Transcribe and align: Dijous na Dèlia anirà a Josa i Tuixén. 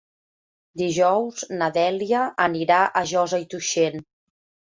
Dijous 0.81 1.43
na 1.59 1.67
Dèlia 1.75 2.23
anirà 2.47 2.79
a 3.01 3.05
Josa 3.13 3.43
i 3.47 3.49
Tuixén. 3.55 4.03